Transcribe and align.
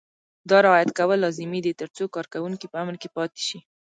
دا 0.49 0.57
رعایت 0.65 0.89
کول 0.99 1.17
لازمي 1.25 1.59
دي 1.65 1.71
ترڅو 1.81 2.03
کارکوونکي 2.15 2.67
په 2.69 2.77
امن 2.83 2.95
کې 3.01 3.09
پاتې 3.15 3.41
شي. 3.47 3.59